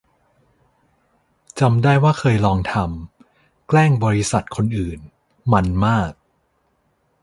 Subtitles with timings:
[1.59, 4.99] จำได้ว่าเคยลองทำ แกล้งบริษัทคนอื่น
[5.51, 6.11] มันส์มาก